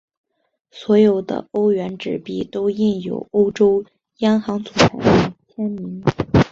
[0.71, 3.85] 所有的欧元纸币都印有欧洲
[4.17, 6.03] 央行总裁的签名。